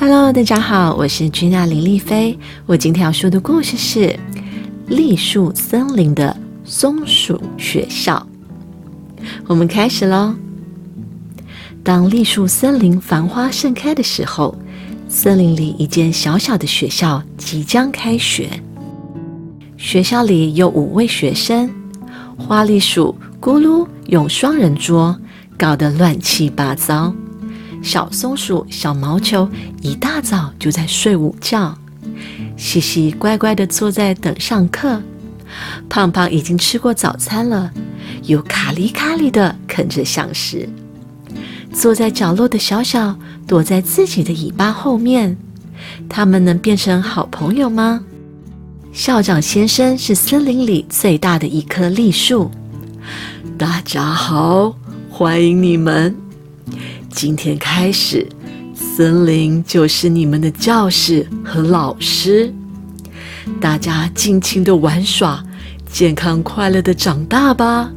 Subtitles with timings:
[0.00, 2.38] Hello，大家好，我是君娜林丽菲。
[2.66, 4.00] 我今天要说的故事是
[4.86, 8.24] 《栗树森林的松鼠学校》。
[9.48, 10.32] 我们开始喽。
[11.82, 14.56] 当栗树森林繁花盛开的时候，
[15.08, 18.48] 森林里一间小小的学校即将开学。
[19.76, 21.68] 学校里有五位学生，
[22.36, 25.18] 花栗鼠咕噜用双人桌
[25.58, 27.12] 搞得乱七八糟。
[27.88, 29.48] 小松鼠小毛球
[29.80, 31.74] 一大早就在睡午觉，
[32.54, 35.00] 西西乖乖的坐在等上课，
[35.88, 37.72] 胖胖已经吃过早餐了，
[38.24, 40.68] 又卡里卡里的啃着享食。
[41.72, 45.34] 坐在角落的小小躲在自己的尾巴后面，
[46.10, 48.02] 他们能变成好朋友吗？
[48.92, 52.50] 校长先生是森林里最大的一棵栗树，
[53.56, 54.76] 大家好，
[55.08, 56.14] 欢迎你们。
[57.20, 58.24] 今天开始，
[58.76, 62.54] 森林就是你们的教室和老师。
[63.60, 65.44] 大家尽情的玩耍，
[65.90, 67.90] 健康快乐的长大吧。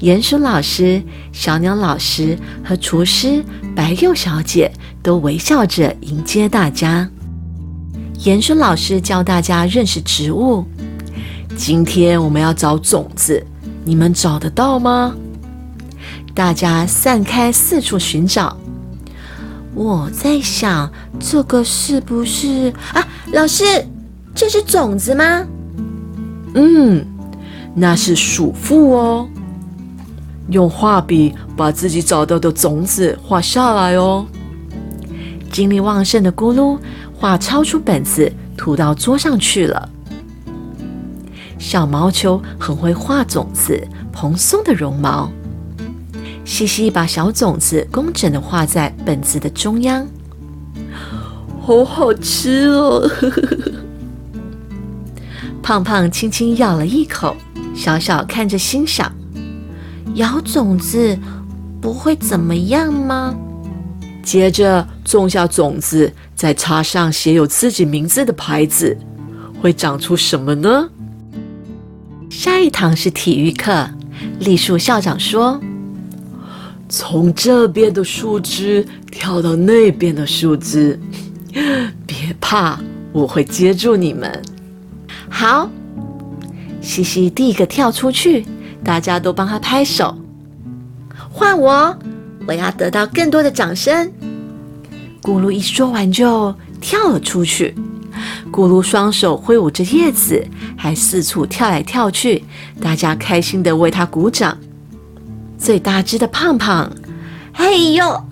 [0.00, 7.06] 鼹鼠老师、小鸟老师和厨师白柚小姐都微笑着迎接大家。
[8.18, 10.64] 鼹鼠老师教大家认识植物。
[11.54, 13.46] 今天我们要找种子，
[13.84, 15.14] 你们找得到吗？
[16.36, 18.54] 大家散开四处寻找。
[19.74, 23.02] 我在想，这个是不是啊？
[23.32, 23.64] 老师，
[24.34, 25.46] 这是种子吗？
[26.52, 27.02] 嗯，
[27.74, 29.26] 那是鼠妇哦。
[30.50, 34.26] 用画笔把自己找到的种子画下来哦。
[35.50, 36.78] 精力旺盛的咕噜
[37.18, 39.88] 画超出本子，涂到桌上去了。
[41.58, 45.32] 小毛球很会画种子，蓬松的绒毛。
[46.46, 50.06] 西西把小种子工整的画在本子的中央，
[51.60, 53.10] 好好吃哦！
[55.60, 57.36] 胖胖轻轻咬了一口，
[57.74, 59.12] 小小看着心想：
[60.14, 61.18] 咬种子
[61.80, 63.34] 不会怎么样吗？
[64.22, 68.96] 接着种下种子，再插上写有自己名字的牌子，
[69.60, 70.88] 会长出什么呢？
[72.30, 73.90] 下一堂是体育课，
[74.38, 75.60] 栗树校长说。
[76.88, 80.98] 从这边的树枝跳到那边的树枝，
[82.06, 82.78] 别怕，
[83.12, 84.42] 我会接住你们。
[85.28, 85.68] 好，
[86.80, 88.46] 西西第一个跳出去，
[88.84, 90.16] 大家都帮他拍手。
[91.30, 91.98] 换我，
[92.46, 94.10] 我要得到更多的掌声。
[95.20, 97.74] 咕噜一说完就跳了出去。
[98.52, 102.44] 咕噜双手挥舞着叶子，还四处跳来跳去，
[102.80, 104.56] 大家开心的为他鼓掌。
[105.58, 106.90] 最大只的胖胖，
[107.52, 108.24] 嘿呦，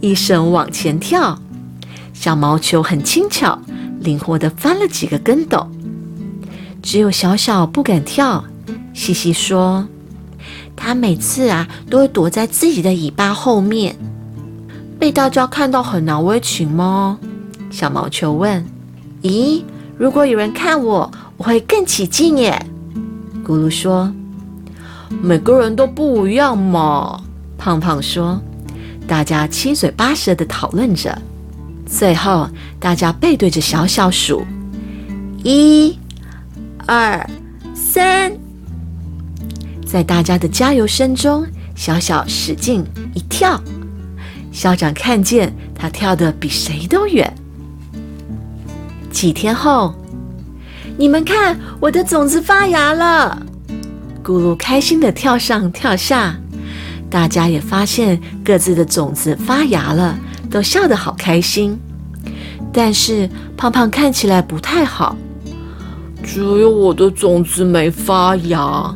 [0.00, 1.38] 一声往前跳。
[2.12, 3.58] 小毛球很轻巧，
[4.00, 5.68] 灵活的翻了几个跟斗。
[6.82, 8.44] 只有小小不敢跳。
[8.94, 9.86] 西西说
[10.74, 13.94] ：“他每次啊，都会躲在自己的尾巴后面，
[14.98, 17.18] 被大家看到很难为情吗？”
[17.70, 18.64] 小毛球问。
[19.22, 19.62] “咦，
[19.98, 22.64] 如果有人看我，我会更起劲耶。”
[23.44, 24.10] 咕噜说。
[25.22, 27.20] 每个人都不一样嘛，
[27.56, 28.40] 胖胖说。
[29.08, 31.16] 大家七嘴八舌的讨论着，
[31.86, 32.48] 最后
[32.80, 34.44] 大家背对着小小数：
[35.44, 35.96] 一、
[36.86, 37.24] 二、
[37.72, 38.32] 三。
[39.86, 41.46] 在大家的加油声中，
[41.76, 42.84] 小小使劲
[43.14, 43.62] 一跳，
[44.50, 47.32] 校长看见他跳得比谁都远。
[49.12, 49.94] 几天后，
[50.98, 53.40] 你们看，我的种子发芽了。
[54.26, 56.34] 咕噜开心的跳上跳下，
[57.08, 60.18] 大家也发现各自的种子发芽了，
[60.50, 61.78] 都笑得好开心。
[62.72, 65.16] 但是胖胖看起来不太好，
[66.24, 68.92] 只有我的种子没发芽。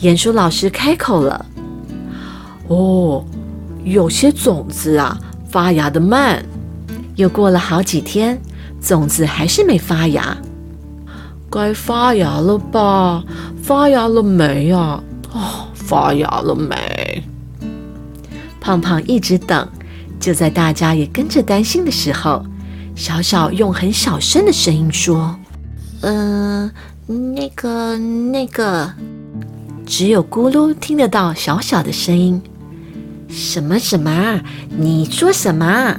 [0.00, 1.44] 鼹鼠老师开口了
[2.68, 3.24] ：“哦，
[3.82, 6.40] 有些种子啊发芽的慢。”
[7.16, 8.40] 又过了好几天，
[8.80, 10.38] 种子还是没发芽。
[11.50, 13.24] 该发芽了吧？
[13.62, 15.02] 发芽了没呀？
[15.32, 17.22] 哦，发芽了没？
[18.60, 19.68] 胖胖一直等，
[20.20, 22.44] 就在大家也跟着担心的时候，
[22.94, 25.36] 小小用很小声的声音说
[26.02, 26.70] ：“嗯，
[27.06, 28.92] 那个，那个，
[29.84, 32.40] 只有咕噜听得到小小的声音。
[33.28, 34.40] 什么什么？
[34.76, 35.98] 你说什么？”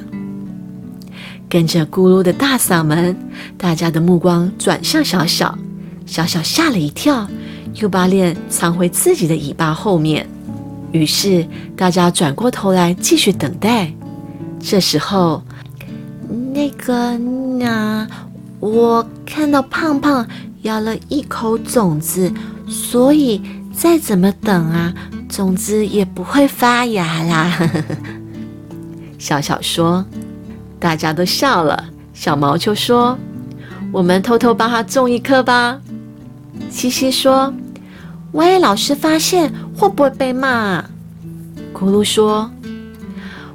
[1.51, 3.13] 跟着咕噜的大嗓门，
[3.57, 5.53] 大家的目光转向小小，
[6.05, 7.27] 小小吓了一跳，
[7.73, 10.25] 又把脸藏回自己的尾巴后面。
[10.93, 11.45] 于是
[11.75, 13.91] 大家转过头来继续等待。
[14.61, 15.43] 这时候，
[16.53, 18.07] 那个那
[18.61, 20.25] 我看到胖胖
[20.61, 22.31] 咬了一口种子，
[22.65, 23.41] 所以
[23.73, 24.93] 再怎么等啊，
[25.27, 27.69] 种子也不会发芽啦。
[29.19, 30.05] 小小说，
[30.81, 31.85] 大家都笑了。
[32.11, 33.17] 小毛球说
[33.93, 35.79] ：“我们偷偷帮他种一颗吧。”
[36.69, 37.53] 西西说
[38.33, 40.83] ：“万一老师发现，会不会被骂？”
[41.71, 42.51] 咕噜说：“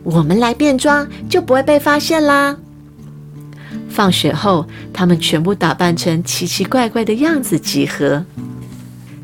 [0.05, 2.57] 我们来变装，就不会被发现啦。”
[3.91, 8.25] 放学后，他们全部打扮成奇奇怪怪的样子集合，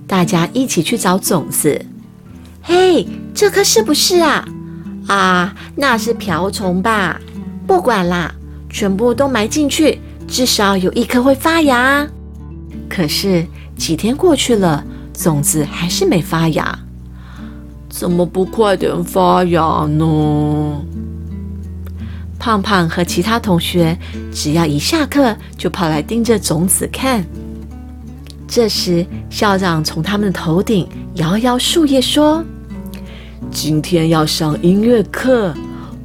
[0.07, 1.85] 大家一起去找种子。
[2.63, 4.49] 嘿，这颗是不是啊？
[5.09, 7.21] 啊，那是瓢虫吧？
[7.67, 8.35] 不管啦。
[8.75, 12.09] 全部都埋进去，至少有一颗会发芽。
[12.89, 14.83] 可是几天过去了，
[15.13, 16.79] 种子还是没发芽。
[17.91, 20.81] 怎么不快点发芽呢？
[22.39, 23.95] 胖胖和其他同学
[24.33, 27.23] 只要一下课，就跑来盯着种子看。
[28.49, 32.43] 这时，校长从他们的头顶摇摇树叶，说
[33.53, 35.55] ：“今天要上音乐课。”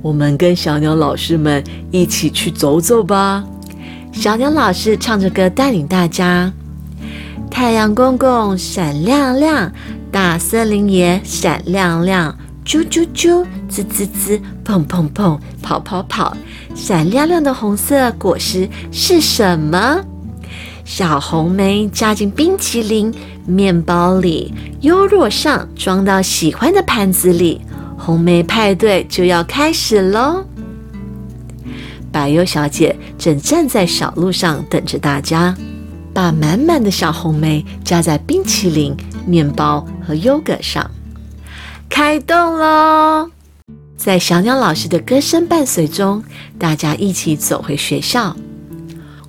[0.08, 1.62] 我们跟小鸟老师们
[1.92, 3.44] 一起去走走吧。
[4.14, 6.50] 小鸟老师唱着歌带领大家。
[7.52, 9.70] 太阳公公闪亮亮，
[10.10, 12.34] 大森林也闪亮亮，
[12.66, 16.38] 啾啾啾，滋滋滋，砰砰砰，跑跑跑。
[16.74, 20.00] 闪亮亮的红色果实是什么？
[20.86, 23.14] 小红莓加进冰淇淋
[23.46, 27.60] 面包里，优若上装到喜欢的盘子里。
[27.98, 30.46] 红梅派对就要开始喽！
[32.12, 35.56] 百优小姐正站在小路上等着大家，
[36.14, 38.96] 把满满的小红梅加在冰淇淋、
[39.26, 40.90] 面包和优格上，
[41.90, 43.30] 开动喽！
[43.98, 46.24] 在小鸟老师的歌声伴随中，
[46.58, 48.36] 大家一起走回学校。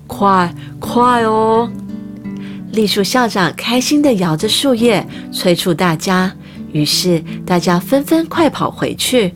[0.07, 1.69] 快快哦！
[2.71, 6.31] 栗树校长开心地摇着树叶，催促大家。
[6.71, 9.33] 于是大家纷纷快跑回去。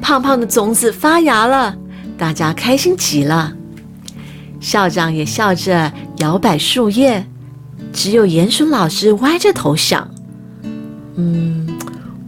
[0.00, 1.76] 胖胖的种子发芽了，
[2.16, 3.52] 大家开心极了。
[4.60, 7.26] 校长也笑着摇摆树叶，
[7.92, 10.08] 只有鼹鼠老师歪着头想
[11.16, 11.68] ：“嗯，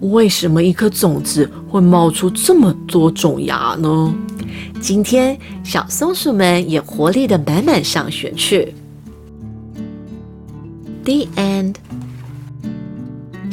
[0.00, 4.14] 为什么一颗种子会冒出这么多种芽呢？”
[4.80, 8.74] 今天小松鼠们也活力的满满上学去。
[11.04, 11.74] The end.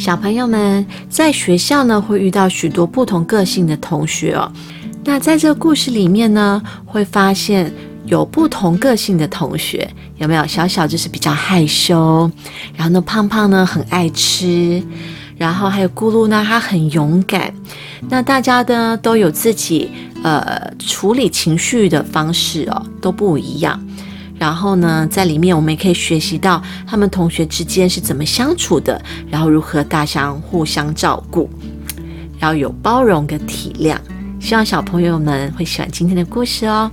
[0.07, 4.49] 小朋友们在学校呢，会遇到许多不同个性的同学哦。
[5.03, 7.69] 那在这个故事里面呢，会发现
[8.05, 10.47] 有不同个性的同学，有没有？
[10.47, 12.31] 小小就是比较害羞，
[12.73, 14.81] 然后呢，胖胖呢很爱吃，
[15.35, 17.53] 然后还有咕噜呢，他很勇敢。
[18.07, 19.91] 那大家呢都有自己
[20.23, 23.77] 呃处理情绪的方式哦，都不一样。
[24.39, 31.49] 然后呢，在里面我们也可以学习到他们同学之间是怎么相处的，然后如何大相互相照顾，
[32.39, 33.97] 要有包容跟体谅。
[34.39, 36.91] 希望小朋友们会喜欢今天的故事哦。